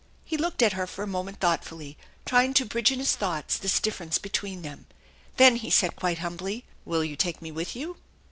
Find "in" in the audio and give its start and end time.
2.91-2.97